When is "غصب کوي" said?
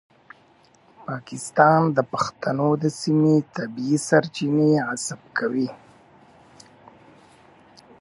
4.87-5.69